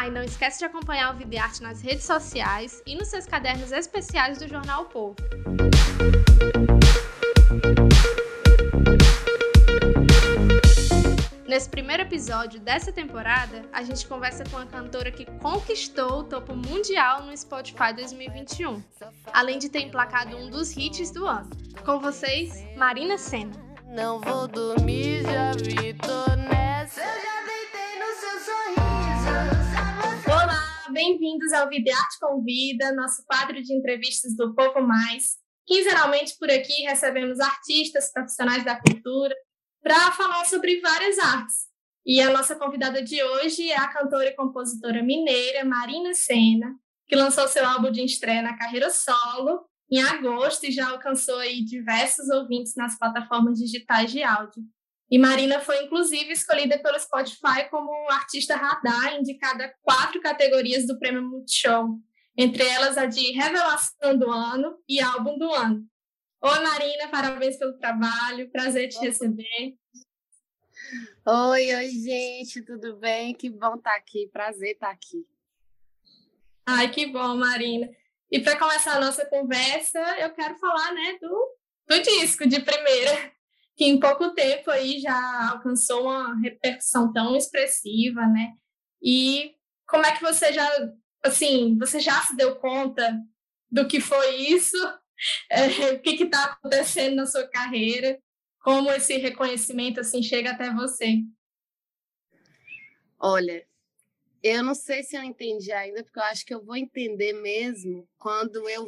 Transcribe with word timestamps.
Ah, 0.00 0.08
e 0.08 0.10
não 0.10 0.22
esquece 0.22 0.58
de 0.60 0.64
acompanhar 0.64 1.14
o 1.14 1.18
Videarte 1.18 1.62
nas 1.62 1.82
redes 1.82 2.04
sociais 2.04 2.82
e 2.86 2.96
nos 2.96 3.08
seus 3.08 3.26
cadernos 3.26 3.70
especiais 3.70 4.38
do 4.38 4.48
Jornal 4.48 4.84
o 4.84 4.86
Povo. 4.86 5.16
Nesse 11.46 11.68
primeiro 11.68 12.04
episódio 12.04 12.58
dessa 12.60 12.90
temporada, 12.90 13.62
a 13.74 13.82
gente 13.82 14.06
conversa 14.06 14.42
com 14.50 14.56
a 14.56 14.64
cantora 14.64 15.10
que 15.10 15.26
conquistou 15.38 16.20
o 16.20 16.24
topo 16.24 16.56
mundial 16.56 17.24
no 17.24 17.36
Spotify 17.36 17.92
2021, 17.94 18.82
além 19.34 19.58
de 19.58 19.68
ter 19.68 19.80
emplacado 19.80 20.34
um 20.34 20.48
dos 20.48 20.74
hits 20.74 21.10
do 21.10 21.26
ano. 21.26 21.50
Com 21.84 22.00
vocês, 22.00 22.64
Marina 22.74 23.18
Senna. 23.18 23.52
Não 23.86 24.18
vou 24.18 24.48
dormir, 24.48 25.24
já 25.24 25.52
vi, 25.52 25.92
tô 25.92 26.19
bem-vindos 31.10 31.52
ao 31.52 31.68
Videarte 31.68 32.20
Convida, 32.20 32.92
nosso 32.92 33.24
quadro 33.24 33.60
de 33.60 33.74
entrevistas 33.74 34.36
do 34.36 34.54
Povo 34.54 34.80
Mais. 34.80 35.38
Quinzenalmente 35.66 36.36
por 36.38 36.48
aqui 36.48 36.82
recebemos 36.82 37.40
artistas, 37.40 38.12
profissionais 38.12 38.64
da 38.64 38.80
cultura, 38.80 39.34
para 39.82 40.12
falar 40.12 40.44
sobre 40.44 40.80
várias 40.80 41.18
artes. 41.18 41.66
E 42.06 42.20
a 42.20 42.30
nossa 42.30 42.54
convidada 42.54 43.02
de 43.02 43.20
hoje 43.20 43.68
é 43.68 43.76
a 43.76 43.88
cantora 43.88 44.28
e 44.28 44.36
compositora 44.36 45.02
mineira 45.02 45.64
Marina 45.64 46.14
Senna, 46.14 46.76
que 47.08 47.16
lançou 47.16 47.48
seu 47.48 47.66
álbum 47.66 47.90
de 47.90 48.04
estreia 48.04 48.40
na 48.40 48.56
carreira 48.56 48.88
solo 48.88 49.66
em 49.90 50.00
agosto 50.00 50.66
e 50.66 50.70
já 50.70 50.90
alcançou 50.90 51.40
diversos 51.64 52.28
ouvintes 52.28 52.76
nas 52.76 52.96
plataformas 52.96 53.58
digitais 53.58 54.12
de 54.12 54.22
áudio. 54.22 54.62
E 55.10 55.18
Marina 55.18 55.58
foi, 55.58 55.82
inclusive, 55.82 56.32
escolhida 56.32 56.78
pelo 56.78 56.98
Spotify 56.98 57.68
como 57.68 57.90
artista 58.10 58.54
radar, 58.54 59.16
indicada 59.16 59.64
a 59.64 59.74
quatro 59.82 60.20
categorias 60.20 60.86
do 60.86 60.98
Prêmio 61.00 61.22
Multishow, 61.22 61.98
entre 62.36 62.62
elas 62.64 62.96
a 62.96 63.06
de 63.06 63.32
Revelação 63.32 64.16
do 64.16 64.30
Ano 64.30 64.78
e 64.88 65.00
Álbum 65.00 65.36
do 65.36 65.52
Ano. 65.52 65.84
Oi, 66.42 66.60
Marina, 66.60 67.08
parabéns 67.08 67.56
pelo 67.56 67.76
trabalho, 67.76 68.50
prazer 68.52 68.88
te 68.88 69.00
receber. 69.00 69.76
Oi, 71.26 71.74
oi, 71.74 71.88
gente, 71.90 72.62
tudo 72.62 72.96
bem? 72.96 73.34
Que 73.34 73.50
bom 73.50 73.74
estar 73.74 73.96
aqui, 73.96 74.28
prazer 74.32 74.74
estar 74.74 74.90
aqui. 74.90 75.26
Ai, 76.64 76.88
que 76.88 77.06
bom, 77.06 77.34
Marina. 77.34 77.90
E 78.30 78.38
para 78.38 78.56
começar 78.56 78.96
a 78.96 79.00
nossa 79.00 79.26
conversa, 79.26 79.98
eu 80.20 80.30
quero 80.30 80.56
falar 80.56 80.94
né, 80.94 81.18
do, 81.20 81.56
do 81.88 82.00
disco 82.00 82.46
de 82.48 82.60
primeira 82.60 83.32
que 83.80 83.86
em 83.86 83.98
pouco 83.98 84.34
tempo 84.34 84.70
aí 84.70 85.00
já 85.00 85.52
alcançou 85.52 86.02
uma 86.02 86.38
repercussão 86.38 87.10
tão 87.14 87.34
expressiva, 87.34 88.26
né? 88.26 88.52
E 89.02 89.54
como 89.88 90.04
é 90.04 90.14
que 90.14 90.20
você 90.20 90.52
já, 90.52 90.68
assim, 91.24 91.78
você 91.78 91.98
já 91.98 92.20
se 92.20 92.36
deu 92.36 92.56
conta 92.56 93.18
do 93.70 93.88
que 93.88 93.98
foi 93.98 94.36
isso? 94.36 94.76
É, 95.50 95.92
o 95.92 96.00
que 96.00 96.24
está 96.24 96.44
acontecendo 96.44 97.16
na 97.16 97.26
sua 97.26 97.46
carreira? 97.46 98.18
Como 98.62 98.90
esse 98.90 99.18
reconhecimento 99.18 100.00
assim 100.00 100.22
chega 100.22 100.52
até 100.52 100.72
você? 100.72 101.18
Olha, 103.18 103.62
eu 104.42 104.62
não 104.62 104.74
sei 104.74 105.02
se 105.02 105.18
eu 105.18 105.22
entendi 105.22 105.72
ainda, 105.72 106.02
porque 106.02 106.18
eu 106.18 106.22
acho 106.22 106.46
que 106.46 106.54
eu 106.54 106.64
vou 106.64 106.74
entender 106.74 107.34
mesmo 107.34 108.08
quando 108.16 108.66
eu 108.66 108.86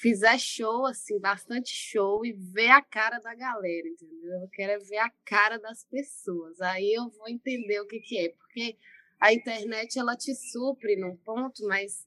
fizer 0.00 0.38
show, 0.38 0.86
assim, 0.86 1.18
bastante 1.18 1.70
show 1.74 2.24
e 2.24 2.32
ver 2.32 2.70
a 2.70 2.82
cara 2.82 3.18
da 3.18 3.34
galera, 3.34 3.88
entendeu? 3.88 4.42
Eu 4.42 4.48
quero 4.48 4.72
é 4.72 4.78
ver 4.78 4.98
a 4.98 5.10
cara 5.24 5.58
das 5.58 5.84
pessoas. 5.84 6.60
Aí 6.60 6.92
eu 6.92 7.08
vou 7.10 7.28
entender 7.28 7.80
o 7.80 7.86
que, 7.86 8.00
que 8.00 8.18
é, 8.18 8.28
porque 8.30 8.76
a 9.20 9.32
internet 9.32 9.98
ela 9.98 10.16
te 10.16 10.34
supre 10.34 10.96
num 10.96 11.16
ponto, 11.16 11.66
mas 11.66 12.06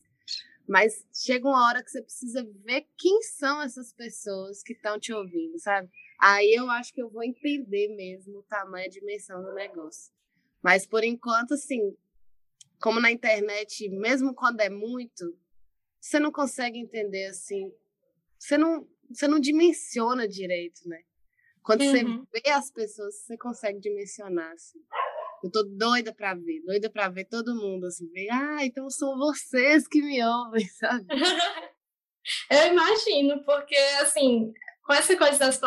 mas 0.67 1.03
chega 1.11 1.47
uma 1.47 1.67
hora 1.67 1.83
que 1.83 1.89
você 1.89 1.99
precisa 1.99 2.47
ver 2.63 2.85
quem 2.95 3.23
são 3.23 3.59
essas 3.59 3.91
pessoas 3.91 4.61
que 4.61 4.73
estão 4.73 4.99
te 4.99 5.11
ouvindo, 5.11 5.57
sabe? 5.57 5.89
Aí 6.19 6.53
eu 6.53 6.69
acho 6.69 6.93
que 6.93 7.01
eu 7.01 7.09
vou 7.09 7.23
entender 7.23 7.87
mesmo 7.95 8.37
o 8.37 8.43
tamanho 8.43 8.85
e 8.85 8.87
a 8.87 8.91
dimensão 8.91 9.41
do 9.41 9.51
negócio. 9.55 10.13
Mas 10.61 10.85
por 10.85 11.03
enquanto, 11.03 11.55
assim, 11.55 11.97
como 12.79 12.99
na 12.99 13.11
internet, 13.11 13.89
mesmo 13.89 14.31
quando 14.35 14.59
é 14.59 14.69
muito, 14.69 15.35
você 15.99 16.19
não 16.19 16.31
consegue 16.31 16.79
entender 16.79 17.25
assim, 17.25 17.71
você 18.37 18.57
não, 18.57 18.87
você 19.09 19.27
não 19.27 19.39
dimensiona 19.39 20.27
direito, 20.27 20.87
né? 20.87 21.01
Quando 21.61 21.81
uhum. 21.81 21.91
você 21.91 22.41
vê 22.41 22.49
as 22.49 22.71
pessoas, 22.71 23.15
você 23.15 23.37
consegue 23.37 23.79
dimensionar 23.79 24.51
assim. 24.53 24.79
Eu 25.43 25.51
tô 25.51 25.63
doida 25.63 26.13
para 26.13 26.33
ver, 26.33 26.61
doida 26.65 26.89
para 26.89 27.09
ver 27.09 27.25
todo 27.25 27.55
mundo 27.55 27.85
assim, 27.85 28.09
ver, 28.11 28.29
ah, 28.31 28.65
então 28.65 28.89
são 28.89 29.17
vocês 29.17 29.87
que 29.87 30.01
me 30.01 30.23
ouvem, 30.23 30.67
sabe? 30.79 31.05
Eu 32.51 32.67
imagino, 32.67 33.43
porque 33.43 33.75
assim, 34.01 34.53
com 34.83 34.93
essa 34.93 35.15
coisa 35.17 35.39
das 35.39 35.59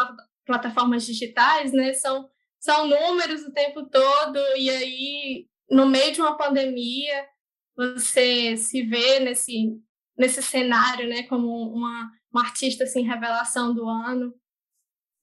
plataformas 0.45 1.05
digitais, 1.05 1.73
né, 1.73 1.93
são 1.95 2.31
são 2.61 2.87
números 2.87 3.43
o 3.43 3.53
tempo 3.53 3.85
todo 3.87 4.39
e 4.57 4.71
aí 4.71 5.49
no 5.69 5.85
meio 5.85 6.13
de 6.13 6.21
uma 6.21 6.37
pandemia 6.37 7.29
você 7.77 8.57
se 8.57 8.83
vê 8.83 9.19
nesse 9.19 9.81
nesse 10.17 10.43
cenário, 10.43 11.09
né, 11.09 11.23
como 11.25 11.73
uma, 11.73 12.11
uma 12.31 12.43
artista 12.43 12.85
assim 12.85 13.03
revelação 13.03 13.75
do 13.75 13.89
ano. 13.89 14.35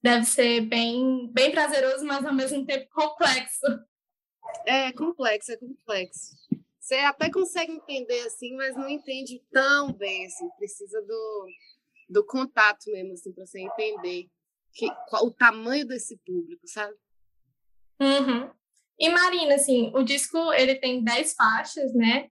Deve 0.02 0.24
ser 0.24 0.62
bem 0.62 1.30
bem 1.32 1.50
prazeroso, 1.50 2.04
mas 2.04 2.24
ao 2.24 2.34
mesmo 2.34 2.64
tempo 2.64 2.88
complexo. 2.90 3.66
É 4.66 4.92
complexo, 4.92 5.52
é 5.52 5.56
complexo. 5.56 6.36
Você 6.78 6.96
até 6.96 7.30
consegue 7.30 7.72
entender 7.72 8.20
assim, 8.22 8.56
mas 8.56 8.74
não 8.74 8.88
entende 8.88 9.40
tão 9.52 9.92
bem 9.92 10.26
assim. 10.26 10.48
Precisa 10.58 11.00
do, 11.02 11.46
do 12.08 12.24
contato 12.24 12.90
mesmo 12.90 13.12
assim 13.12 13.32
para 13.32 13.46
você 13.46 13.60
entender 13.60 14.28
que, 14.72 14.88
qual, 15.08 15.26
o 15.26 15.30
tamanho 15.30 15.86
desse 15.86 16.16
público, 16.24 16.66
sabe? 16.66 16.96
Uhum. 18.00 18.50
E 18.98 19.08
Marina, 19.08 19.54
assim, 19.54 19.92
o 19.94 20.02
disco 20.02 20.52
ele 20.52 20.74
tem 20.74 21.02
10 21.02 21.34
faixas, 21.34 21.94
né? 21.94 22.28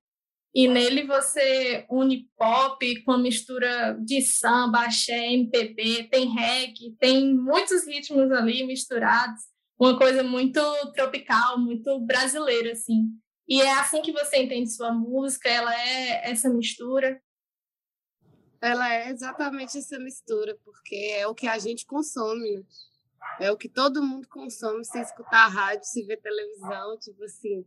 E 0.54 0.68
nele 0.68 1.06
você 1.06 1.86
une 1.90 2.28
pop 2.36 3.04
com 3.04 3.12
a 3.12 3.18
mistura 3.18 3.98
de 4.02 4.22
samba, 4.22 4.86
axé, 4.86 5.34
MPB, 5.34 6.10
tem 6.10 6.28
reggae, 6.34 6.96
tem 7.00 7.36
muitos 7.36 7.86
ritmos 7.86 8.32
ali 8.32 8.66
misturados, 8.66 9.42
uma 9.80 9.98
coisa 9.98 10.24
muito 10.24 10.60
tropical, 10.94 11.60
muito 11.60 12.00
brasileira, 12.00 12.72
assim. 12.72 13.10
E 13.48 13.62
é 13.62 13.72
assim 13.74 14.02
que 14.02 14.12
você 14.12 14.38
entende 14.44 14.72
sua 14.72 14.92
música, 14.92 15.48
ela 15.50 15.74
é 15.74 16.30
essa 16.32 16.50
mistura? 16.50 17.22
Ela 18.62 18.94
é 18.94 19.10
exatamente 19.10 19.78
essa 19.78 19.98
mistura, 20.00 20.58
porque 20.66 20.96
é 21.18 21.26
o 21.28 21.36
que 21.36 21.48
a 21.48 21.58
gente 21.58 21.86
consome, 21.86 22.58
né? 22.58 22.64
É 23.40 23.52
o 23.52 23.58
que 23.58 23.70
todo 23.70 24.04
mundo 24.04 24.28
consome 24.28 24.84
se 24.84 25.00
escutar 25.00 25.48
rádio, 25.48 25.86
se 25.86 26.04
ver 26.04 26.18
televisão, 26.18 26.98
tipo 27.00 27.24
assim. 27.24 27.66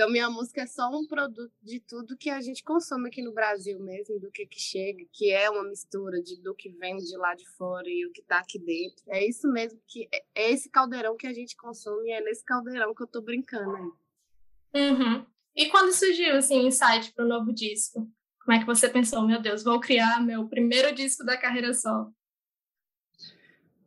Então, 0.00 0.10
minha 0.10 0.30
música 0.30 0.62
é 0.62 0.66
só 0.66 0.88
um 0.88 1.06
produto 1.06 1.52
de 1.62 1.78
tudo 1.78 2.16
que 2.16 2.30
a 2.30 2.40
gente 2.40 2.64
consome 2.64 3.08
aqui 3.08 3.20
no 3.20 3.34
Brasil 3.34 3.78
mesmo, 3.80 4.18
do 4.18 4.30
que, 4.30 4.46
que 4.46 4.58
chega, 4.58 5.04
que 5.12 5.30
é 5.30 5.50
uma 5.50 5.62
mistura 5.62 6.22
de, 6.22 6.40
do 6.40 6.54
que 6.54 6.70
vem 6.70 6.96
de 6.96 7.14
lá 7.18 7.34
de 7.34 7.46
fora 7.50 7.86
e 7.86 8.06
o 8.06 8.10
que 8.10 8.22
está 8.22 8.38
aqui 8.38 8.58
dentro. 8.58 9.04
É 9.08 9.22
isso 9.22 9.46
mesmo, 9.52 9.78
que 9.86 10.08
é, 10.10 10.24
é 10.34 10.50
esse 10.52 10.70
caldeirão 10.70 11.18
que 11.18 11.26
a 11.26 11.34
gente 11.34 11.54
consome 11.54 12.08
e 12.08 12.12
é 12.12 12.22
nesse 12.22 12.42
caldeirão 12.42 12.94
que 12.94 13.02
eu 13.02 13.04
estou 13.04 13.20
brincando 13.20 13.76
aí. 13.76 14.82
Uhum. 14.82 15.26
E 15.54 15.68
quando 15.68 15.92
surgiu 15.92 16.34
assim, 16.34 16.60
o 16.60 16.66
insight 16.68 17.12
para 17.12 17.26
o 17.26 17.28
novo 17.28 17.52
disco? 17.52 18.10
Como 18.42 18.56
é 18.56 18.60
que 18.60 18.66
você 18.66 18.88
pensou, 18.88 19.26
meu 19.26 19.42
Deus, 19.42 19.62
vou 19.62 19.78
criar 19.80 20.24
meu 20.24 20.48
primeiro 20.48 20.94
disco 20.94 21.26
da 21.26 21.36
carreira 21.36 21.74
solo? 21.74 22.10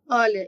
Olha, 0.08 0.48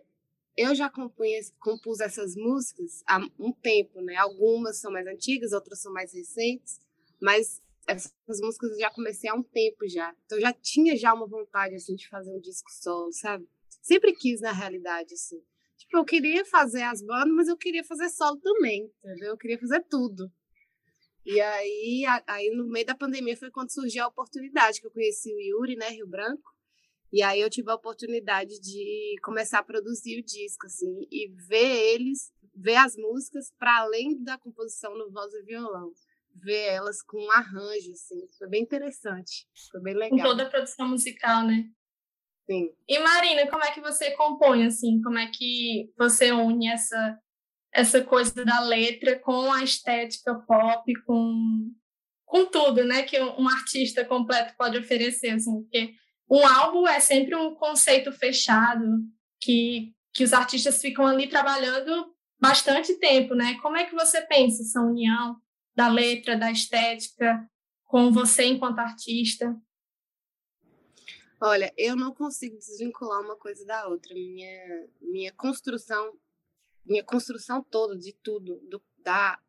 eu 0.57 0.73
já 0.73 0.89
compus, 0.89 1.53
compus 1.59 1.99
essas 1.99 2.35
músicas 2.35 3.03
há 3.05 3.19
um 3.39 3.51
tempo, 3.51 4.01
né? 4.01 4.15
Algumas 4.15 4.79
são 4.79 4.91
mais 4.91 5.05
antigas, 5.07 5.51
outras 5.51 5.81
são 5.81 5.91
mais 5.91 6.13
recentes, 6.13 6.79
mas 7.21 7.61
essas 7.87 8.41
músicas 8.41 8.71
eu 8.71 8.79
já 8.79 8.89
comecei 8.89 9.29
há 9.29 9.35
um 9.35 9.43
tempo 9.43 9.87
já. 9.87 10.15
Então 10.25 10.39
já 10.39 10.53
tinha 10.53 10.95
já 10.95 11.13
uma 11.13 11.27
vontade 11.27 11.75
assim 11.75 11.95
de 11.95 12.07
fazer 12.07 12.31
um 12.31 12.39
disco 12.39 12.71
solo, 12.71 13.11
sabe? 13.11 13.47
Sempre 13.81 14.13
quis 14.13 14.41
na 14.41 14.51
realidade 14.51 15.13
assim. 15.13 15.41
Tipo, 15.77 15.97
eu 15.97 16.05
queria 16.05 16.45
fazer 16.45 16.83
as 16.83 17.01
bandas, 17.01 17.33
mas 17.35 17.47
eu 17.47 17.57
queria 17.57 17.83
fazer 17.83 18.09
solo 18.09 18.37
também, 18.37 18.91
entendeu? 19.03 19.31
Eu 19.31 19.37
queria 19.37 19.59
fazer 19.59 19.83
tudo. 19.89 20.31
E 21.25 21.41
aí, 21.41 22.03
aí, 22.27 22.49
no 22.51 22.67
meio 22.67 22.85
da 22.85 22.95
pandemia, 22.95 23.35
foi 23.35 23.49
quando 23.49 23.71
surgiu 23.71 24.03
a 24.03 24.07
oportunidade, 24.07 24.79
que 24.79 24.87
eu 24.87 24.91
conheci 24.91 25.33
o 25.33 25.39
Yuri, 25.39 25.75
né, 25.75 25.89
Rio 25.89 26.07
Branco. 26.07 26.54
E 27.11 27.21
aí 27.21 27.39
eu 27.39 27.49
tive 27.49 27.71
a 27.71 27.75
oportunidade 27.75 28.59
de 28.59 29.15
começar 29.23 29.59
a 29.59 29.63
produzir 29.63 30.19
o 30.19 30.25
disco, 30.25 30.65
assim, 30.65 31.07
e 31.11 31.31
ver 31.47 31.93
eles, 31.93 32.33
ver 32.53 32.75
as 32.75 32.95
músicas 32.95 33.53
para 33.57 33.79
além 33.79 34.21
da 34.23 34.37
composição 34.37 34.97
no 34.97 35.11
voz 35.11 35.33
e 35.33 35.43
violão. 35.43 35.91
Ver 36.33 36.65
elas 36.67 37.01
com 37.01 37.17
um 37.17 37.31
arranjo, 37.31 37.91
assim. 37.91 38.27
Foi 38.37 38.49
bem 38.49 38.61
interessante. 38.61 39.47
Foi 39.71 39.81
bem 39.81 39.93
legal. 39.93 40.17
Com 40.17 40.23
toda 40.23 40.43
a 40.43 40.49
produção 40.49 40.89
musical, 40.89 41.45
né? 41.45 41.69
Sim. 42.45 42.69
E 42.87 42.99
Marina, 42.99 43.47
como 43.49 43.63
é 43.63 43.71
que 43.71 43.81
você 43.81 44.11
compõe, 44.11 44.65
assim? 44.65 45.01
Como 45.01 45.17
é 45.17 45.27
que 45.27 45.91
você 45.97 46.31
une 46.31 46.67
essa, 46.67 47.19
essa 47.73 48.03
coisa 48.03 48.45
da 48.45 48.59
letra 48.59 49.17
com 49.19 49.51
a 49.51 49.63
estética 49.63 50.35
pop, 50.45 50.93
com, 51.05 51.71
com 52.25 52.45
tudo, 52.45 52.83
né? 52.83 53.03
Que 53.03 53.19
um 53.19 53.47
artista 53.47 54.05
completo 54.05 54.53
pode 54.57 54.77
oferecer, 54.77 55.29
assim. 55.29 55.61
Porque 55.63 55.95
um 56.29 56.45
álbum 56.45 56.87
é 56.87 56.99
sempre 56.99 57.35
um 57.35 57.53
conceito 57.53 58.11
fechado, 58.11 59.03
que, 59.39 59.93
que 60.11 60.23
os 60.23 60.33
artistas 60.33 60.81
ficam 60.81 61.05
ali 61.05 61.27
trabalhando 61.27 62.13
bastante 62.39 62.95
tempo, 62.95 63.35
né? 63.35 63.59
Como 63.61 63.77
é 63.77 63.85
que 63.85 63.93
você 63.93 64.21
pensa 64.21 64.61
essa 64.61 64.81
união 64.81 65.39
da 65.75 65.87
letra, 65.87 66.37
da 66.37 66.51
estética, 66.51 67.47
com 67.85 68.11
você 68.11 68.45
enquanto 68.45 68.79
artista? 68.79 69.55
Olha, 71.41 71.73
eu 71.77 71.95
não 71.95 72.13
consigo 72.13 72.57
desvincular 72.57 73.21
uma 73.21 73.35
coisa 73.35 73.65
da 73.65 73.87
outra. 73.87 74.13
Minha, 74.13 74.87
minha 75.01 75.33
construção, 75.33 76.17
minha 76.85 77.03
construção 77.03 77.61
toda 77.61 77.97
de 77.97 78.13
tudo, 78.13 78.59
do, 78.69 78.81
da, 78.99 79.39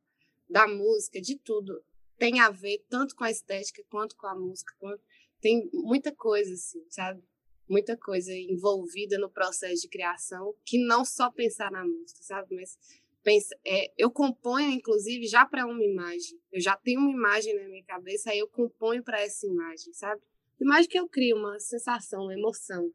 da 0.49 0.67
música, 0.67 1.21
de 1.21 1.37
tudo, 1.37 1.83
tem 2.19 2.41
a 2.41 2.51
ver 2.51 2.85
tanto 2.89 3.15
com 3.15 3.25
a 3.25 3.31
estética 3.31 3.83
quanto 3.89 4.17
com 4.17 4.27
a 4.27 4.35
música. 4.35 4.75
Quanto, 4.79 5.03
tem 5.41 5.69
muita 5.73 6.15
coisa, 6.15 6.53
assim, 6.53 6.85
sabe? 6.89 7.23
Muita 7.69 7.97
coisa 7.97 8.33
envolvida 8.33 9.19
no 9.19 9.31
processo 9.31 9.83
de 9.83 9.89
criação, 9.89 10.55
que 10.65 10.79
não 10.79 11.05
só 11.05 11.31
pensar 11.31 11.71
na 11.71 11.85
música, 11.85 12.23
sabe? 12.23 12.55
Mas 12.55 12.79
pensa, 13.23 13.57
é, 13.65 13.93
eu 13.99 14.09
componho, 14.11 14.71
inclusive, 14.71 15.27
já 15.27 15.45
para 15.45 15.67
uma 15.67 15.83
imagem. 15.83 16.39
Eu 16.53 16.61
já 16.61 16.77
tenho 16.77 17.01
uma 17.01 17.11
imagem 17.11 17.57
na 17.57 17.69
minha 17.69 17.85
cabeça, 17.85 18.31
aí 18.31 18.39
eu 18.39 18.49
componho 18.49 19.03
para 19.03 19.21
essa 19.21 19.47
imagem, 19.47 19.93
sabe? 19.93 20.23
Imagem 20.61 20.89
que 20.89 20.99
eu 20.99 21.09
crio 21.09 21.37
uma 21.37 21.59
sensação, 21.59 22.23
uma 22.23 22.35
emoção, 22.35 22.91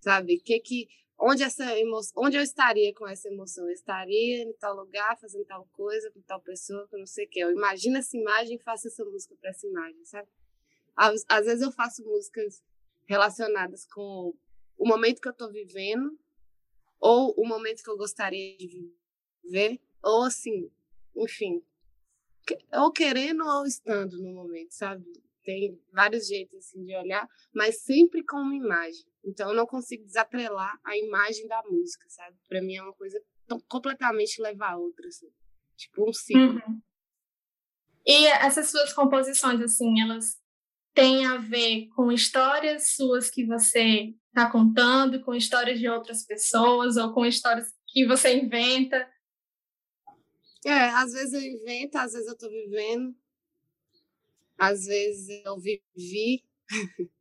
sabe? 0.00 0.38
Que 0.38 0.58
que 0.58 0.88
onde 1.18 1.42
essa 1.42 1.78
emoção, 1.78 2.24
onde 2.24 2.36
eu 2.36 2.42
estaria 2.42 2.92
com 2.94 3.06
essa 3.06 3.28
emoção? 3.28 3.64
Eu 3.66 3.72
estaria 3.72 4.42
em 4.42 4.52
tal 4.54 4.74
lugar, 4.74 5.16
fazendo 5.20 5.44
tal 5.44 5.66
coisa, 5.72 6.10
com 6.10 6.20
tal 6.22 6.40
pessoa, 6.40 6.86
com 6.88 6.98
não 6.98 7.06
sei 7.06 7.26
o 7.26 7.28
que. 7.28 7.38
Eu 7.38 7.52
imagino 7.52 7.96
essa 7.96 8.16
imagem 8.16 8.56
e 8.56 8.62
faço 8.62 8.88
essa 8.88 9.04
música 9.04 9.34
para 9.40 9.50
essa 9.50 9.66
imagem, 9.66 10.04
sabe? 10.04 10.28
Às, 10.96 11.24
às, 11.28 11.46
vezes 11.46 11.62
eu 11.62 11.70
faço 11.70 12.02
músicas 12.04 12.62
relacionadas 13.04 13.86
com 13.86 14.34
o 14.76 14.88
momento 14.88 15.20
que 15.20 15.28
eu 15.28 15.32
estou 15.32 15.50
vivendo, 15.50 16.18
ou 16.98 17.34
o 17.36 17.46
momento 17.46 17.82
que 17.82 17.90
eu 17.90 17.96
gostaria 17.96 18.56
de 18.56 18.90
viver, 19.44 19.80
ou 20.02 20.24
assim, 20.24 20.70
enfim, 21.14 21.62
ou 22.72 22.90
querendo 22.90 23.44
ou 23.44 23.66
estando 23.66 24.20
no 24.22 24.32
momento, 24.32 24.72
sabe? 24.72 25.04
tem 25.46 25.80
vários 25.92 26.26
jeitos 26.26 26.58
assim, 26.58 26.84
de 26.84 26.94
olhar, 26.96 27.26
mas 27.54 27.78
sempre 27.78 28.22
com 28.24 28.36
uma 28.36 28.56
imagem. 28.56 29.06
Então, 29.24 29.50
eu 29.50 29.54
não 29.54 29.64
consigo 29.64 30.04
desatrelar 30.04 30.78
a 30.84 30.98
imagem 30.98 31.46
da 31.46 31.62
música, 31.70 32.04
sabe? 32.08 32.36
Para 32.48 32.60
mim 32.60 32.74
é 32.74 32.82
uma 32.82 32.92
coisa 32.92 33.22
tão, 33.46 33.60
completamente 33.60 34.42
levar 34.42 34.72
a 34.72 34.76
outra, 34.76 35.06
assim. 35.06 35.30
Tipo 35.76 36.08
um 36.08 36.12
ciclo. 36.12 36.60
Uhum. 36.66 36.80
E 38.04 38.26
essas 38.26 38.68
suas 38.70 38.92
composições, 38.92 39.60
assim, 39.60 40.00
elas 40.00 40.40
têm 40.96 41.26
a 41.26 41.36
ver 41.36 41.88
com 41.94 42.10
histórias 42.10 42.94
suas 42.96 43.30
que 43.30 43.44
você 43.44 44.14
está 44.28 44.50
contando, 44.50 45.22
com 45.22 45.34
histórias 45.34 45.78
de 45.78 45.86
outras 45.86 46.24
pessoas, 46.24 46.96
ou 46.96 47.12
com 47.12 47.26
histórias 47.26 47.72
que 47.86 48.06
você 48.06 48.34
inventa? 48.34 49.06
É, 50.64 50.88
às 50.88 51.12
vezes 51.12 51.34
eu 51.34 51.42
invento, 51.42 51.98
às 51.98 52.12
vezes 52.12 52.26
eu 52.26 52.32
estou 52.32 52.48
vivendo. 52.48 53.14
Às 54.58 54.86
vezes 54.86 55.44
eu 55.44 55.58
vivi, 55.60 56.42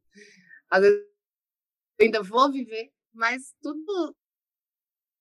às 0.72 0.82
vezes 0.82 1.06
eu 2.00 2.06
ainda 2.06 2.24
vou 2.24 2.50
viver, 2.50 2.94
mas 3.14 3.54
tudo 3.62 4.16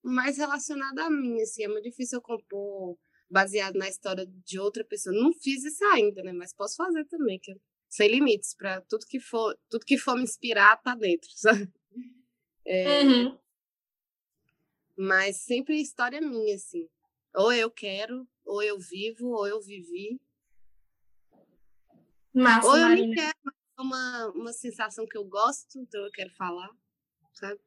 mais 0.01 0.39
relacionado 0.39 1.01
a 1.01 1.11
mim, 1.11 1.41
assim, 1.43 1.65
é 1.65 1.69
muito 1.69 1.83
difícil 1.83 2.19
eu 2.19 2.23
compor 2.23 2.97
baseado 3.29 3.75
na 3.75 3.89
história 3.89 4.25
de 4.25 4.61
outra 4.61 4.85
pessoa. 4.85 5.15
Não 5.17 5.33
fiz 5.33 5.65
isso 5.65 5.85
ainda, 5.87 6.23
né? 6.23 6.33
Mas 6.33 6.55
posso 6.55 6.77
fazer 6.77 7.05
também, 7.07 7.41
que 7.41 7.53
sem 7.95 8.09
limites 8.09 8.55
para 8.55 8.81
tudo 8.83 9.07
que 9.07 9.21
for, 9.21 9.57
tudo 9.71 9.85
que 9.85 9.97
for 9.97 10.17
me 10.17 10.23
inspirar 10.23 10.77
tá 10.79 10.95
dentro, 10.95 11.31
sabe? 11.37 11.73
É, 12.67 13.03
uhum. 13.03 13.39
Mas 14.97 15.43
sempre 15.43 15.81
história 15.81 16.21
minha, 16.21 16.55
assim. 16.55 16.89
Ou 17.35 17.53
eu 17.53 17.71
quero, 17.71 18.27
ou 18.45 18.63
eu 18.63 18.79
vivo, 18.79 19.29
ou 19.29 19.47
eu 19.47 19.61
vivi, 19.61 20.21
Massa, 22.35 22.67
Ou 22.67 22.77
eu 22.77 22.89
Marina. 22.89 23.07
nem 23.07 23.15
quero, 23.15 23.39
mas 23.45 23.55
é 23.79 23.83
uma, 23.83 24.27
uma 24.31 24.53
sensação 24.53 25.07
que 25.07 25.17
eu 25.17 25.25
gosto, 25.25 25.79
então 25.79 26.05
eu 26.05 26.11
quero 26.11 26.31
falar, 26.31 26.69
sabe? 27.33 27.61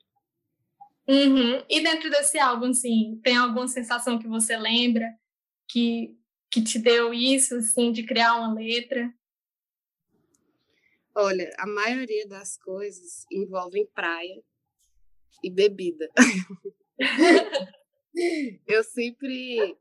Uhum. 1.08 1.64
E 1.70 1.82
dentro 1.82 2.10
desse 2.10 2.38
álbum, 2.38 2.72
assim, 2.72 3.18
tem 3.24 3.38
alguma 3.38 3.70
sensação 3.70 4.20
que 4.20 4.28
você 4.28 4.58
lembra 4.58 5.18
que, 5.70 6.18
que 6.52 6.62
te 6.62 6.80
deu 6.80 7.14
isso, 7.14 7.56
assim, 7.56 7.94
de 7.94 8.04
criar 8.04 8.36
uma 8.36 8.54
letra? 8.54 9.10
Olha, 11.20 11.52
a 11.58 11.66
maioria 11.66 12.28
das 12.28 12.60
coisas 12.60 13.26
envolvem 13.32 13.88
praia 13.88 14.40
e 15.44 15.50
bebida. 15.50 16.08
eu 18.68 18.84
sempre. 18.84 19.76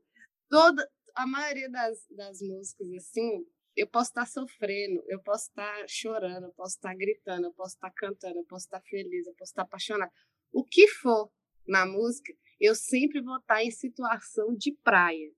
Toda, 0.49 0.89
a 1.13 1.27
maioria 1.27 1.69
das, 1.69 2.03
das 2.09 2.41
músicas, 2.41 2.91
assim, 2.93 3.45
eu 3.75 3.85
posso 3.85 4.09
estar 4.09 4.25
sofrendo, 4.25 5.03
eu 5.07 5.21
posso 5.21 5.49
estar 5.49 5.87
chorando, 5.87 6.45
eu 6.45 6.53
posso 6.53 6.77
estar 6.77 6.95
gritando, 6.95 7.45
eu 7.45 7.53
posso 7.53 7.75
estar 7.75 7.91
cantando, 7.91 8.39
eu 8.39 8.45
posso 8.45 8.65
estar 8.65 8.81
feliz, 8.81 9.27
eu 9.27 9.35
posso 9.35 9.51
estar 9.51 9.61
apaixonada. 9.61 10.11
O 10.51 10.63
que 10.63 10.87
for 10.87 11.31
na 11.67 11.85
música, 11.85 12.33
eu 12.59 12.73
sempre 12.73 13.21
vou 13.21 13.37
estar 13.37 13.63
em 13.63 13.69
situação 13.69 14.55
de 14.55 14.71
praia. 14.83 15.31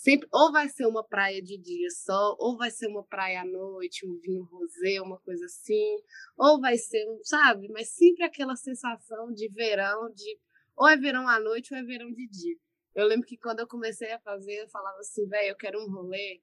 Sempre, 0.00 0.26
ou 0.32 0.50
vai 0.50 0.66
ser 0.66 0.86
uma 0.86 1.04
praia 1.04 1.42
de 1.42 1.58
dia 1.58 1.90
só, 1.90 2.34
ou 2.38 2.56
vai 2.56 2.70
ser 2.70 2.86
uma 2.86 3.04
praia 3.04 3.42
à 3.42 3.44
noite, 3.44 4.06
um 4.06 4.18
vinho 4.18 4.44
rosé, 4.44 4.98
uma 4.98 5.20
coisa 5.20 5.44
assim, 5.44 5.98
ou 6.38 6.58
vai 6.58 6.78
ser, 6.78 7.04
sabe? 7.22 7.68
Mas 7.68 7.90
sempre 7.90 8.24
aquela 8.24 8.56
sensação 8.56 9.30
de 9.30 9.46
verão, 9.50 10.10
de 10.14 10.38
ou 10.74 10.88
é 10.88 10.96
verão 10.96 11.28
à 11.28 11.38
noite 11.38 11.74
ou 11.74 11.78
é 11.78 11.82
verão 11.82 12.10
de 12.14 12.26
dia. 12.28 12.56
Eu 12.94 13.06
lembro 13.06 13.26
que 13.26 13.36
quando 13.36 13.60
eu 13.60 13.68
comecei 13.68 14.10
a 14.10 14.18
fazer, 14.20 14.62
eu 14.62 14.70
falava 14.70 14.98
assim, 15.00 15.28
velho, 15.28 15.50
eu 15.50 15.56
quero 15.56 15.78
um 15.78 15.92
rolê 15.92 16.40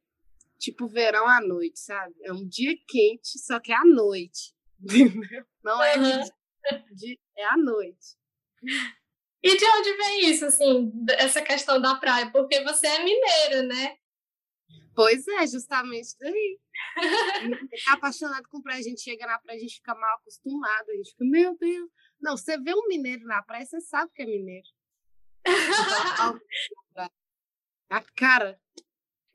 tipo 0.59 0.87
verão 0.87 1.27
à 1.27 1.41
noite, 1.41 1.79
sabe? 1.79 2.13
É 2.21 2.31
um 2.31 2.47
dia 2.47 2.77
quente, 2.87 3.39
só 3.39 3.59
que 3.59 3.71
é 3.71 3.75
à 3.75 3.83
noite. 3.83 4.53
Entendeu? 4.85 5.43
Não 5.63 5.81
é 5.81 5.97
uhum. 5.97 6.85
de, 6.93 7.19
é 7.35 7.43
à 7.43 7.57
noite. 7.57 8.19
E 9.43 9.55
de 9.57 9.65
onde 9.65 9.93
vem 9.97 10.29
isso, 10.29 10.45
assim, 10.45 10.91
essa 11.17 11.41
questão 11.41 11.79
da 11.79 11.95
praia? 11.95 12.31
Porque 12.31 12.63
você 12.63 12.87
é 12.87 13.03
mineiro, 13.03 13.67
né? 13.67 13.97
Pois 14.95 15.27
é, 15.27 15.45
justamente 15.45 16.15
daí. 16.19 16.59
Ficar 17.69 17.93
apaixonado 17.93 18.47
com 18.49 18.61
praia, 18.61 18.79
a 18.79 18.83
gente 18.83 19.01
chega 19.01 19.27
na 19.27 19.39
praia, 19.39 19.57
a 19.57 19.61
gente 19.61 19.75
fica 19.75 19.93
mal 19.93 20.17
acostumado, 20.17 20.89
a 20.89 20.95
gente 20.95 21.11
fica, 21.11 21.25
meu 21.25 21.55
Deus. 21.57 21.89
Não, 22.19 22.35
você 22.35 22.57
vê 22.57 22.73
um 22.73 22.87
mineiro 22.87 23.23
na 23.25 23.43
praia, 23.43 23.65
você 23.65 23.79
sabe 23.79 24.11
que 24.13 24.23
é 24.23 24.25
mineiro. 24.25 24.67
a 27.89 28.01
cara 28.15 28.59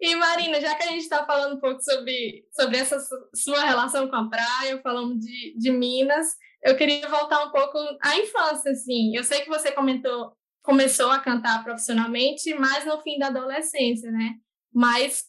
e 0.02 0.16
Marina, 0.16 0.60
já 0.60 0.74
que 0.74 0.82
a 0.82 0.88
gente 0.88 1.02
está 1.02 1.24
falando 1.24 1.54
um 1.54 1.60
pouco 1.60 1.80
sobre, 1.80 2.44
sobre 2.50 2.76
essa 2.76 2.98
sua 3.32 3.62
relação 3.62 4.08
com 4.08 4.16
a 4.16 4.28
praia, 4.28 4.82
falando 4.82 5.16
de, 5.16 5.56
de 5.56 5.70
Minas, 5.70 6.36
eu 6.62 6.76
queria 6.76 7.08
voltar 7.08 7.44
um 7.44 7.50
pouco 7.50 7.78
à 8.00 8.16
infância, 8.18 8.70
assim. 8.70 9.16
Eu 9.16 9.24
sei 9.24 9.40
que 9.40 9.48
você 9.48 9.72
comentou, 9.72 10.32
começou 10.62 11.10
a 11.10 11.20
cantar 11.20 11.62
profissionalmente, 11.64 12.54
mas 12.54 12.84
no 12.86 13.00
fim 13.00 13.18
da 13.18 13.26
adolescência, 13.26 14.10
né? 14.10 14.36
Mas 14.72 15.26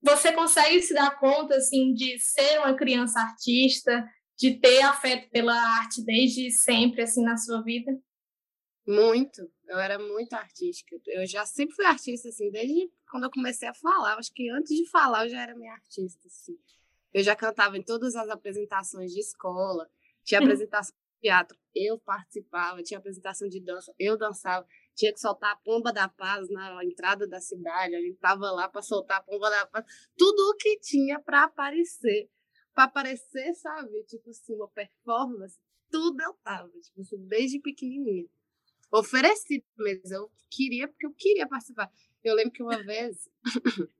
você 0.00 0.32
consegue 0.32 0.82
se 0.82 0.94
dar 0.94 1.18
conta, 1.18 1.56
assim, 1.56 1.92
de 1.92 2.18
ser 2.18 2.58
uma 2.58 2.74
criança 2.74 3.20
artista, 3.20 4.04
de 4.36 4.58
ter 4.58 4.82
afeto 4.82 5.30
pela 5.30 5.54
arte 5.54 6.02
desde 6.04 6.50
sempre, 6.50 7.02
assim, 7.02 7.22
na 7.22 7.36
sua 7.36 7.62
vida? 7.62 7.92
Muito. 8.86 9.48
Eu 9.68 9.78
era 9.78 9.98
muito 9.98 10.32
artística. 10.32 10.96
Eu 11.06 11.26
já 11.26 11.46
sempre 11.46 11.76
fui 11.76 11.84
artista, 11.84 12.28
assim, 12.28 12.50
desde 12.50 12.90
quando 13.10 13.24
eu 13.24 13.30
comecei 13.30 13.68
a 13.68 13.74
falar. 13.74 14.18
Acho 14.18 14.32
que 14.32 14.50
antes 14.50 14.76
de 14.76 14.88
falar 14.90 15.26
eu 15.26 15.30
já 15.30 15.42
era 15.42 15.54
minha 15.54 15.72
artista, 15.72 16.26
assim. 16.26 16.58
Eu 17.12 17.22
já 17.22 17.36
cantava 17.36 17.76
em 17.76 17.82
todas 17.82 18.16
as 18.16 18.28
apresentações 18.28 19.12
de 19.12 19.20
escola. 19.20 19.88
Tinha 20.24 20.40
apresentação 20.40 20.94
de 20.94 21.28
teatro, 21.28 21.58
eu 21.74 21.98
participava. 21.98 22.82
Tinha 22.82 22.98
apresentação 22.98 23.48
de 23.48 23.60
dança, 23.60 23.92
eu 23.98 24.16
dançava. 24.16 24.66
tinha 24.94 25.12
que 25.12 25.20
soltar 25.20 25.52
a 25.52 25.56
pomba 25.56 25.92
da 25.92 26.08
paz 26.08 26.48
na 26.50 26.84
entrada 26.84 27.26
da 27.26 27.40
cidade, 27.40 27.94
a 27.94 28.00
gente 28.00 28.18
tava 28.18 28.50
lá 28.50 28.68
para 28.68 28.82
soltar 28.82 29.18
a 29.18 29.22
pomba 29.22 29.48
da 29.48 29.66
paz, 29.66 29.84
tudo 30.16 30.50
o 30.50 30.56
que 30.56 30.78
tinha 30.80 31.18
para 31.18 31.44
aparecer, 31.44 32.28
para 32.74 32.84
aparecer, 32.84 33.54
sabe, 33.54 34.04
tipo 34.04 34.28
assim, 34.30 34.54
uma 34.54 34.68
performance, 34.68 35.58
tudo 35.90 36.22
eu 36.22 36.34
tava, 36.44 36.68
tipo 36.80 37.00
assim, 37.00 37.18
desde 37.26 37.58
pequenininha. 37.60 38.28
Ofereci 38.92 39.64
mesmo, 39.78 40.14
eu 40.14 40.30
queria 40.50 40.86
porque 40.86 41.06
eu 41.06 41.14
queria 41.14 41.48
participar. 41.48 41.90
Eu 42.22 42.34
lembro 42.34 42.52
que 42.52 42.62
uma 42.62 42.82
vez 42.82 43.28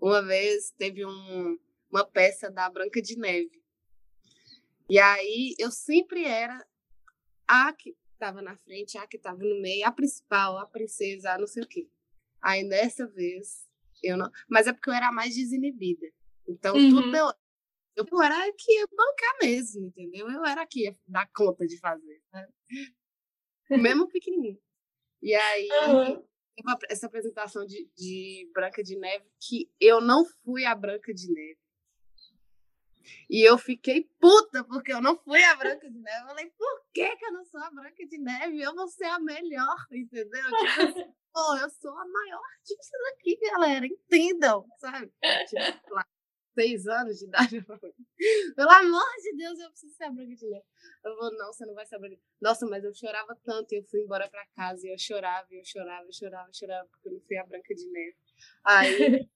uma 0.00 0.22
vez 0.22 0.70
teve 0.78 1.04
um, 1.04 1.58
uma 1.90 2.04
peça 2.04 2.48
da 2.48 2.70
Branca 2.70 3.02
de 3.02 3.18
Neve. 3.18 3.65
E 4.88 4.98
aí 4.98 5.54
eu 5.58 5.70
sempre 5.70 6.24
era 6.24 6.64
a 7.46 7.72
que 7.72 7.96
estava 8.12 8.40
na 8.40 8.56
frente, 8.56 8.96
a 8.98 9.06
que 9.06 9.16
estava 9.16 9.38
no 9.38 9.60
meio, 9.60 9.86
a 9.86 9.92
principal, 9.92 10.58
a 10.58 10.66
princesa, 10.66 11.32
a 11.32 11.38
não 11.38 11.46
sei 11.46 11.62
o 11.62 11.68
quê. 11.68 11.88
Aí 12.40 12.68
dessa 12.68 13.06
vez 13.06 13.68
eu 14.02 14.16
não. 14.16 14.30
Mas 14.48 14.66
é 14.66 14.72
porque 14.72 14.90
eu 14.90 14.94
era 14.94 15.10
mais 15.12 15.34
desinibida. 15.34 16.06
Então 16.48 16.76
uhum. 16.76 16.90
tudo 16.90 17.16
eu. 17.16 17.32
Eu 17.96 18.22
era 18.22 18.52
que 18.52 18.72
ia 18.72 18.86
bancar 18.94 19.38
mesmo, 19.40 19.86
entendeu? 19.86 20.30
Eu 20.30 20.44
era 20.44 20.66
que 20.66 20.84
ia 20.84 20.94
dar 21.08 21.26
conta 21.34 21.66
de 21.66 21.78
fazer. 21.78 22.22
Né? 22.30 22.46
Mesmo 23.70 24.06
pequenininho. 24.06 24.60
E 25.22 25.34
aí, 25.34 25.68
uhum 25.88 26.22
essa 26.88 27.06
apresentação 27.06 27.66
de, 27.66 27.88
de 27.96 28.50
Branca 28.52 28.82
de 28.82 28.96
Neve 28.96 29.26
que 29.40 29.70
eu 29.80 30.00
não 30.00 30.24
fui 30.42 30.64
a 30.64 30.74
Branca 30.74 31.12
de 31.12 31.30
Neve. 31.32 31.58
E 33.28 33.48
eu 33.48 33.58
fiquei 33.58 34.08
puta 34.20 34.64
porque 34.64 34.92
eu 34.92 35.00
não 35.00 35.16
fui 35.16 35.42
a 35.42 35.54
Branca 35.56 35.90
de 35.90 35.98
Neve. 35.98 36.22
Eu 36.22 36.26
falei, 36.26 36.50
por 36.50 36.86
que, 36.92 37.16
que 37.16 37.24
eu 37.24 37.32
não 37.32 37.44
sou 37.44 37.60
a 37.60 37.70
Branca 37.70 38.06
de 38.06 38.18
Neve? 38.18 38.60
Eu 38.60 38.74
vou 38.74 38.88
ser 38.88 39.06
a 39.06 39.18
melhor, 39.18 39.76
entendeu? 39.90 40.44
Tipo 40.44 40.82
assim, 40.82 41.12
pô, 41.32 41.56
eu 41.56 41.70
sou 41.70 41.92
a 41.92 42.06
maior 42.06 42.42
artista 42.58 42.98
daqui, 43.10 43.38
galera. 43.50 43.86
Entendam, 43.86 44.64
sabe? 44.78 45.12
Tipo, 45.48 45.94
lá, 45.94 46.06
seis 46.54 46.86
anos 46.86 47.18
de 47.18 47.26
idade. 47.26 47.60
Pelo 48.56 48.70
amor 48.70 49.04
de 49.22 49.36
Deus, 49.36 49.58
eu 49.58 49.70
preciso 49.70 49.94
ser 49.94 50.04
a 50.04 50.10
Branca 50.10 50.34
de 50.34 50.48
Neve. 50.48 50.64
Eu 51.04 51.16
vou, 51.16 51.30
não, 51.32 51.52
você 51.52 51.66
não 51.66 51.74
vai 51.74 51.84
ser 51.84 51.96
a 51.96 51.98
Branca 51.98 52.16
de 52.16 52.22
Neve. 52.22 52.36
Nossa, 52.40 52.66
mas 52.66 52.82
eu 52.82 52.94
chorava 52.94 53.36
tanto 53.44 53.72
e 53.74 53.78
eu 53.78 53.84
fui 53.84 54.00
embora 54.00 54.28
pra 54.28 54.46
casa 54.56 54.86
e 54.86 54.92
eu 54.92 54.98
chorava, 54.98 55.46
e 55.50 55.58
eu 55.58 55.64
chorava, 55.64 56.06
eu 56.06 56.12
chorava, 56.12 56.48
eu 56.48 56.54
chorava, 56.54 56.88
porque 56.88 57.08
eu 57.08 57.12
não 57.12 57.20
fui 57.20 57.36
a 57.36 57.44
Branca 57.44 57.74
de 57.74 57.86
Neve. 57.90 58.16
Aí, 58.64 59.28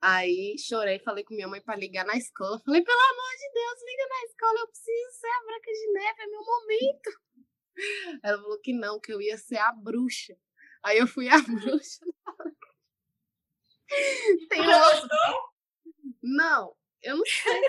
aí 0.00 0.56
chorei, 0.58 0.98
falei 0.98 1.24
com 1.24 1.34
minha 1.34 1.48
mãe 1.48 1.60
pra 1.60 1.76
ligar 1.76 2.04
na 2.04 2.16
escola. 2.16 2.60
Falei, 2.60 2.82
pelo 2.82 3.00
amor 3.00 3.36
de 3.36 3.52
Deus, 3.52 3.82
liga 3.84 4.06
na 4.08 4.24
escola, 4.24 4.60
eu 4.60 4.68
preciso 4.68 5.20
ser 5.20 5.28
a 5.28 5.44
Branca 5.44 5.72
de 5.72 5.92
Neve, 5.92 6.22
é 6.22 6.26
meu 6.26 6.44
momento. 6.44 7.20
Ela 8.22 8.42
falou 8.42 8.60
que 8.60 8.72
não, 8.72 9.00
que 9.00 9.12
eu 9.12 9.20
ia 9.20 9.38
ser 9.38 9.58
a 9.58 9.72
bruxa. 9.72 10.36
Aí 10.82 10.98
eu 10.98 11.06
fui 11.06 11.28
a 11.28 11.36
bruxa. 11.42 12.04
Tem 14.48 14.60
outro. 14.60 15.08
Não, 16.22 16.76
eu 17.02 17.16
não 17.16 17.24
sei 17.24 17.60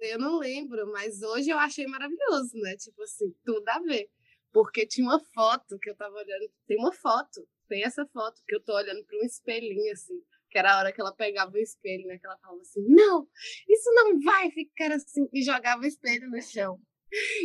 eu 0.00 0.18
não 0.18 0.38
lembro, 0.38 0.90
mas 0.90 1.22
hoje 1.22 1.50
eu 1.50 1.58
achei 1.58 1.86
maravilhoso, 1.86 2.56
né? 2.56 2.76
Tipo 2.76 3.02
assim, 3.02 3.34
tudo 3.44 3.68
a 3.68 3.78
ver. 3.80 4.08
Porque 4.52 4.86
tinha 4.86 5.06
uma 5.06 5.20
foto 5.20 5.78
que 5.78 5.90
eu 5.90 5.94
tava 5.94 6.16
olhando, 6.16 6.50
tem 6.66 6.78
uma 6.78 6.92
foto, 6.92 7.46
tem 7.68 7.84
essa 7.84 8.04
foto 8.06 8.40
que 8.46 8.54
eu 8.54 8.60
tô 8.62 8.74
olhando 8.74 9.04
para 9.04 9.18
um 9.18 9.24
espelhinho, 9.24 9.92
assim, 9.92 10.20
que 10.50 10.58
era 10.58 10.74
a 10.74 10.78
hora 10.78 10.92
que 10.92 11.00
ela 11.00 11.14
pegava 11.14 11.52
o 11.52 11.58
espelho, 11.58 12.06
né? 12.06 12.18
Que 12.18 12.26
ela 12.26 12.38
falava 12.38 12.60
assim, 12.60 12.82
não, 12.88 13.28
isso 13.68 13.90
não 13.94 14.20
vai 14.20 14.50
ficar 14.50 14.92
assim, 14.92 15.28
e 15.32 15.42
jogava 15.42 15.82
o 15.82 15.86
espelho 15.86 16.28
no 16.28 16.42
chão. 16.42 16.80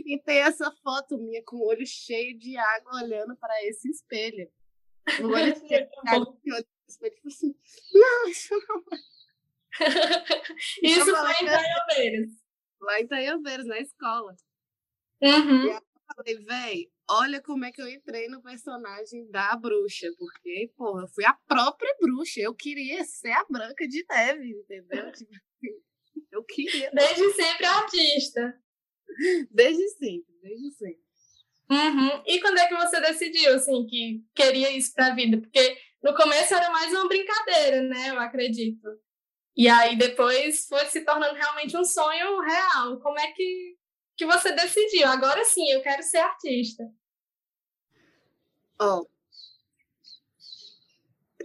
E 0.06 0.20
tem 0.20 0.40
essa 0.40 0.72
foto 0.84 1.18
minha 1.18 1.44
com 1.44 1.58
o 1.58 1.68
olho 1.68 1.86
cheio 1.86 2.38
de 2.38 2.58
água 2.58 3.04
olhando 3.04 3.36
para 3.38 3.64
esse 3.66 3.90
espelho. 3.90 4.50
O 5.22 5.28
olho 5.28 5.56
cheio 5.68 5.88
de 5.88 6.10
água, 6.10 6.38
espelho, 6.88 7.16
tipo 7.16 7.28
assim, 7.28 7.56
não, 7.94 8.28
isso 8.28 8.54
não 8.68 8.84
vai. 8.84 9.00
Isso 10.82 11.14
foi 11.14 11.32
em 11.32 11.44
Itaiobeiras. 11.44 12.30
Lá 12.80 13.00
em 13.00 13.04
Itaiobeiras, 13.04 13.66
na 13.66 13.80
escola. 13.80 14.34
Uhum. 15.22 15.66
E 15.66 15.82
falei, 16.16 16.38
véi, 16.44 16.92
olha 17.10 17.42
como 17.42 17.66
é 17.66 17.72
que 17.72 17.82
eu 17.82 17.88
entrei 17.88 18.28
no 18.28 18.42
personagem 18.42 19.30
da 19.30 19.56
bruxa. 19.56 20.08
Porque, 20.18 20.72
pô, 20.76 21.00
eu 21.00 21.08
fui 21.08 21.26
a 21.26 21.34
própria 21.48 21.96
bruxa. 22.00 22.40
Eu 22.40 22.56
queria 22.56 23.04
ser 23.04 23.32
a 23.32 23.46
Branca 23.50 23.88
de 23.88 24.06
Neve, 24.10 24.52
entendeu? 24.52 25.12
Tipo 25.14 25.32
assim, 25.34 25.82
eu 26.32 26.44
queria. 26.44 26.92
Desde 26.92 27.32
sempre 27.34 27.66
artista. 27.66 28.62
Desde 29.52 29.88
sempre, 29.90 30.34
desde 30.42 30.72
sempre. 30.72 31.06
Uhum. 31.70 32.24
E 32.26 32.40
quando 32.42 32.58
é 32.58 32.68
que 32.68 32.76
você 32.76 33.00
decidiu, 33.00 33.54
assim, 33.56 33.86
que 33.86 34.24
queria 34.34 34.76
isso 34.76 34.94
pra 34.94 35.16
vida? 35.16 35.40
Porque 35.40 35.78
no 36.04 36.14
começo 36.16 36.54
era 36.54 36.70
mais 36.70 36.92
uma 36.92 37.08
brincadeira, 37.08 37.82
né? 37.84 38.10
Eu 38.10 38.20
acredito. 38.20 38.88
E 39.56 39.68
aí 39.70 39.98
depois 39.98 40.68
foi 40.68 40.86
se 40.86 41.02
tornando 41.02 41.34
realmente 41.36 41.78
um 41.78 41.86
sonho 41.86 42.40
real. 42.42 43.00
Como 43.00 43.18
é 43.18 43.32
que, 43.32 43.76
que 44.18 44.26
você 44.26 44.52
decidiu? 44.52 45.08
Agora 45.08 45.44
sim, 45.46 45.70
eu 45.72 45.82
quero 45.82 46.04
ser 46.04 46.18
artista. 46.18 46.84
Oh, 48.80 49.08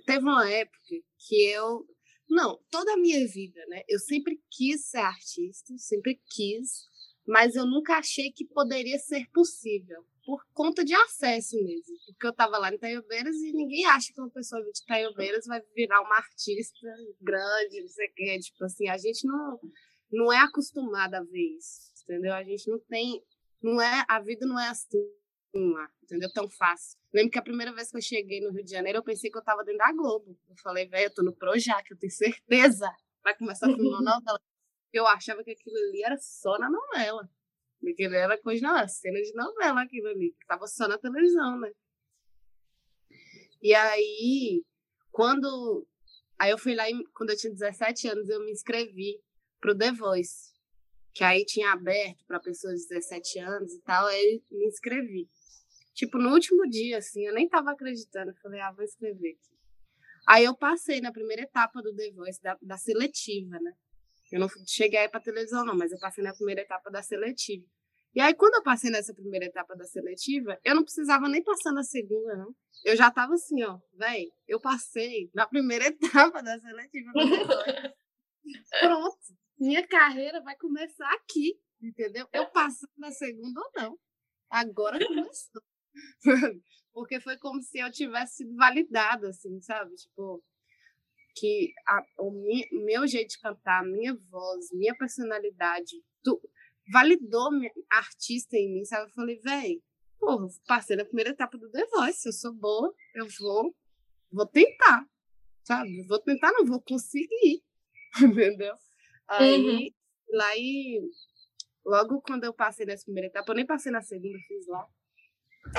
teve 0.05 0.25
uma 0.25 0.51
época 0.51 0.79
que 1.19 1.51
eu. 1.51 1.87
Não, 2.29 2.61
toda 2.71 2.93
a 2.93 2.97
minha 2.97 3.27
vida, 3.27 3.61
né? 3.67 3.83
Eu 3.89 3.99
sempre 3.99 4.41
quis 4.51 4.87
ser 4.87 4.99
artista, 4.99 5.77
sempre 5.79 6.21
quis, 6.27 6.89
mas 7.27 7.57
eu 7.57 7.67
nunca 7.67 7.95
achei 7.95 8.31
que 8.31 8.45
poderia 8.45 8.99
ser 8.99 9.29
possível 9.33 10.05
por 10.25 10.45
conta 10.53 10.85
de 10.85 10.95
acesso 10.95 11.57
mesmo. 11.57 11.97
Porque 12.07 12.27
eu 12.27 12.31
estava 12.31 12.57
lá 12.59 12.73
em 12.73 12.79
Taiobeiras 12.79 13.35
e 13.37 13.53
ninguém 13.53 13.85
acha 13.87 14.13
que 14.13 14.21
uma 14.21 14.31
pessoa 14.31 14.63
de 14.63 14.85
Taiobeiras 14.87 15.45
vai 15.47 15.61
virar 15.75 16.01
uma 16.03 16.17
artista 16.17 16.87
grande, 17.21 17.81
não 17.81 17.89
sei 17.89 18.07
o 18.07 18.13
quê. 18.15 18.39
Tipo 18.39 18.65
assim, 18.65 18.89
a 18.89 18.97
gente 18.97 19.27
não, 19.27 19.59
não 20.13 20.33
é 20.33 20.39
acostumada 20.39 21.19
a 21.19 21.25
ver 21.25 21.57
isso, 21.57 21.90
entendeu? 22.11 22.35
A 22.35 22.43
gente 22.43 22.69
não 22.69 22.79
tem. 22.81 23.25
Não 23.63 23.81
é, 23.81 24.05
a 24.09 24.21
vida 24.21 24.47
não 24.47 24.59
é 24.59 24.69
assim 24.69 24.99
lá, 25.55 25.91
entendeu? 26.03 26.33
Tão 26.33 26.49
fácil. 26.49 26.99
Lembro 27.13 27.31
que 27.33 27.39
a 27.39 27.43
primeira 27.43 27.73
vez 27.73 27.91
que 27.91 27.97
eu 27.97 28.03
cheguei 28.03 28.41
no 28.41 28.53
Rio 28.53 28.65
de 28.65 28.71
Janeiro, 28.71 28.99
eu 28.99 29.03
pensei 29.03 29.31
que 29.31 29.37
eu 29.37 29.41
estava 29.41 29.65
dentro 29.65 29.79
da 29.79 29.93
Globo. 29.93 30.39
Eu 30.49 30.57
falei, 30.63 30.87
velho, 30.87 31.07
eu 31.07 31.15
tô 31.15 31.23
no 31.23 31.35
Projac, 31.35 31.89
eu 31.91 31.99
tenho 31.99 32.13
certeza. 32.13 32.91
Vai 33.23 33.37
começar 33.37 33.67
a 33.67 33.75
filmar 33.75 34.03
novela. 34.03 34.41
Eu 34.93 35.07
achava 35.07 35.45
que 35.45 35.51
aquilo 35.51 35.77
ali 35.77 36.03
era 36.03 36.17
só 36.19 36.59
na 36.59 36.71
novela. 36.71 37.29
Aquilo 37.87 38.15
era 38.15 38.41
coisa, 38.41 38.67
não, 38.67 38.89
cena 38.89 39.21
de 39.21 39.33
novela 39.35 39.83
aquilo 39.83 40.09
ali, 40.09 40.35
que 40.39 40.47
tava 40.47 40.67
só 40.67 40.87
na 40.87 40.99
televisão, 40.99 41.59
né? 41.61 41.71
E 43.63 43.75
aí, 43.75 44.65
quando. 45.11 45.87
Aí 46.39 46.51
eu 46.51 46.59
fui 46.59 46.75
lá, 46.75 46.85
quando 47.15 47.31
eu 47.31 47.37
tinha 47.37 47.53
17 47.53 48.09
anos, 48.09 48.29
eu 48.29 48.41
me 48.45 48.51
inscrevi 48.51 49.23
pro 49.61 49.77
The 49.77 49.93
Voice, 49.93 50.50
que 51.13 51.25
aí 51.25 51.45
tinha 51.45 51.73
aberto 51.73 52.25
para 52.27 52.41
pessoas 52.41 52.83
de 52.83 52.89
17 52.89 53.39
anos 53.41 53.73
e 53.73 53.81
tal, 53.83 54.07
aí 54.07 54.43
me 54.51 54.67
inscrevi. 54.67 55.29
Tipo, 55.95 56.19
no 56.19 56.33
último 56.33 56.69
dia, 56.69 56.99
assim, 56.99 57.27
eu 57.27 57.35
nem 57.35 57.49
tava 57.49 57.73
acreditando, 57.73 58.31
eu 58.31 58.37
falei, 58.37 58.61
ah, 58.61 58.73
vou 58.73 58.85
escrever 58.85 59.31
aqui. 59.31 59.51
Aí 60.27 60.45
eu 60.45 60.57
passei 60.57 61.01
na 61.01 61.13
primeira 61.13 61.43
etapa 61.43 61.83
do 61.83 61.95
The 61.95 62.13
Voice, 62.13 62.41
da, 62.43 62.57
da 62.63 62.77
seletiva, 62.77 63.59
né? 63.61 63.73
Eu 64.31 64.39
não 64.39 64.49
cheguei 64.67 65.01
aí 65.01 65.09
para 65.09 65.21
televisão, 65.21 65.65
não, 65.65 65.77
mas 65.77 65.91
eu 65.91 65.99
passei 65.99 66.23
na 66.23 66.33
primeira 66.33 66.61
etapa 66.61 66.91
da 66.91 67.03
seletiva. 67.03 67.67
E 68.15 68.21
aí, 68.21 68.35
quando 68.35 68.55
eu 68.55 68.63
passei 68.63 68.91
nessa 68.91 69.15
primeira 69.15 69.47
etapa 69.47 69.77
da 69.77 69.85
seletiva, 69.85 70.59
eu 70.65 70.75
não 70.75 70.83
precisava 70.83 71.29
nem 71.29 71.43
passar 71.43 71.73
na 71.73 71.83
segunda, 71.83 72.37
não. 72.37 72.55
Eu 72.85 72.97
já 72.97 73.09
estava 73.09 73.35
assim, 73.35 73.63
ó, 73.63 73.79
velho, 73.95 74.33
eu 74.49 74.61
passei 74.61 75.31
na 75.35 75.47
primeira 75.47 75.87
etapa 75.89 76.43
da 76.43 76.59
seletiva. 76.59 77.13
Pronto, 78.81 79.19
minha 79.61 79.87
carreira 79.87 80.41
vai 80.41 80.57
começar 80.57 81.13
aqui, 81.13 81.61
entendeu? 81.83 82.27
Eu 82.33 82.47
passando 82.51 82.91
na 82.97 83.11
segunda 83.11 83.61
ou 83.61 83.71
não. 83.77 83.99
Agora 84.49 84.99
começou. 85.07 85.63
Porque 86.93 87.21
foi 87.21 87.37
como 87.39 87.63
se 87.63 87.79
eu 87.79 87.93
tivesse 87.93 88.39
sido 88.39 88.57
validada, 88.57 89.29
assim, 89.29 89.61
sabe? 89.61 89.95
Tipo, 89.95 90.43
que 91.37 91.73
a, 91.87 92.03
o 92.19 92.31
mi, 92.31 92.67
meu 92.85 93.07
jeito 93.07 93.31
de 93.31 93.39
cantar, 93.39 93.85
minha 93.85 94.17
voz, 94.31 94.73
minha 94.73 94.95
personalidade, 94.97 96.03
tu, 96.23 96.41
validou 96.93 97.53
minha 97.53 97.71
artista 97.89 98.57
em 98.57 98.73
mim, 98.73 98.85
sabe? 98.85 99.11
Eu 99.11 99.15
falei, 99.15 99.39
velho, 99.39 99.83
porra, 100.19 100.49
passei 100.67 100.97
na 100.97 101.05
primeira 101.05 101.31
etapa 101.31 101.57
do 101.57 101.71
The 101.71 101.87
Voice, 101.87 102.27
eu 102.27 102.33
sou 102.33 102.53
boa, 102.53 102.93
eu 103.15 103.27
vou, 103.39 103.75
vou 104.33 104.47
tentar, 104.47 105.07
sabe? 105.63 106.03
Vou 106.09 106.19
tentar, 106.19 106.51
não 106.53 106.65
vou 106.65 106.81
conseguir, 106.81 107.63
entendeu? 108.21 108.75
Aí, 109.31 109.65
uhum. 109.65 109.91
lá 110.33 110.57
e 110.57 111.01
logo 111.85 112.21
quando 112.23 112.45
eu 112.45 112.53
passei 112.53 112.85
nessa 112.85 113.05
primeira 113.05 113.29
etapa, 113.29 113.51
eu 113.51 113.57
nem 113.57 113.67
passei 113.67 113.93
na 113.93 114.03
segunda, 114.03 114.39
fiz 114.47 114.67
lá, 114.67 114.87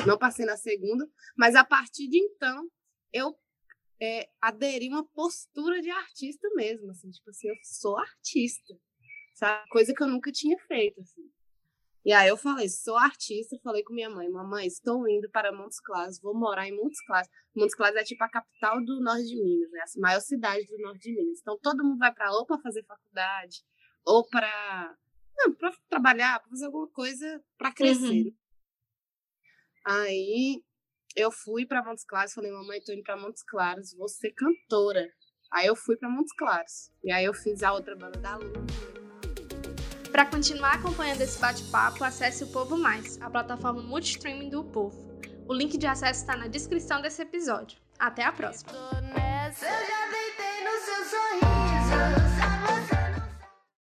não 0.07 0.17
passei 0.17 0.45
na 0.45 0.55
segunda, 0.57 1.07
mas 1.37 1.55
a 1.55 1.63
partir 1.63 2.07
de 2.07 2.17
então, 2.17 2.69
eu 3.11 3.35
é, 4.01 4.29
aderir 4.41 4.89
uma 4.89 5.05
postura 5.09 5.81
de 5.81 5.89
artista 5.91 6.49
mesmo, 6.55 6.89
assim, 6.91 7.11
tipo 7.11 7.29
assim, 7.29 7.49
eu 7.49 7.55
sou 7.63 7.97
artista, 7.97 8.73
sabe? 9.35 9.69
Coisa 9.69 9.93
que 9.93 10.01
eu 10.01 10.07
nunca 10.07 10.31
tinha 10.31 10.57
feito, 10.67 10.99
assim. 11.01 11.29
E 12.03 12.11
aí 12.11 12.29
eu 12.29 12.37
falei, 12.37 12.67
sou 12.67 12.97
artista, 12.97 13.55
falei 13.63 13.83
com 13.83 13.93
minha 13.93 14.09
mãe, 14.09 14.27
mamãe, 14.27 14.65
estou 14.65 15.07
indo 15.07 15.29
para 15.29 15.51
Montes 15.51 15.79
Claros, 15.79 16.19
vou 16.19 16.33
morar 16.33 16.67
em 16.67 16.75
Montes 16.75 16.99
Claros. 17.05 17.29
Montes 17.55 17.75
Claros 17.75 17.95
é 17.95 18.03
tipo 18.03 18.23
a 18.23 18.29
capital 18.29 18.83
do 18.83 18.99
norte 19.01 19.25
de 19.25 19.41
Minas, 19.41 19.71
né? 19.71 19.81
A 19.81 19.99
maior 19.99 20.19
cidade 20.19 20.65
do 20.65 20.79
norte 20.79 21.01
de 21.01 21.13
Minas. 21.13 21.39
Então 21.41 21.59
todo 21.61 21.83
mundo 21.83 21.99
vai 21.99 22.11
para 22.11 22.31
lá 22.31 22.37
ou 22.37 22.45
para 22.45 22.59
fazer 22.59 22.83
faculdade, 22.85 23.63
ou 24.03 24.27
para 24.27 24.95
para 25.57 25.73
trabalhar, 25.89 26.39
para 26.39 26.49
fazer 26.49 26.65
alguma 26.65 26.87
coisa 26.89 27.43
para 27.57 27.71
crescer. 27.71 28.25
Uhum. 28.25 28.35
Aí 29.85 30.63
eu 31.15 31.31
fui 31.31 31.65
para 31.65 31.83
Montes 31.83 32.05
Claros, 32.05 32.33
falei, 32.33 32.51
mamãe, 32.51 32.79
estou 32.79 32.95
indo 32.95 33.03
para 33.03 33.17
Montes 33.17 33.43
Claros, 33.43 33.93
vou 33.95 34.07
ser 34.07 34.31
cantora. 34.31 35.07
Aí 35.51 35.67
eu 35.67 35.75
fui 35.75 35.97
para 35.97 36.09
Montes 36.09 36.33
Claros. 36.35 36.91
E 37.03 37.11
aí 37.11 37.25
eu 37.25 37.33
fiz 37.33 37.61
a 37.63 37.73
outra 37.73 37.95
banda 37.95 38.19
da 38.19 38.37
Lua. 38.37 39.00
Para 40.11 40.25
continuar 40.25 40.73
acompanhando 40.73 41.21
esse 41.21 41.39
bate-papo, 41.39 42.03
acesse 42.03 42.43
o 42.43 42.47
Povo 42.47 42.77
Mais, 42.77 43.17
a 43.21 43.29
plataforma 43.29 43.81
multistreaming 43.81 44.49
do 44.49 44.63
Povo. 44.63 45.09
O 45.47 45.53
link 45.53 45.77
de 45.77 45.87
acesso 45.87 46.19
está 46.21 46.35
na 46.35 46.47
descrição 46.47 47.01
desse 47.01 47.21
episódio. 47.21 47.77
Até 47.97 48.23
a 48.25 48.31
próxima! 48.31 48.71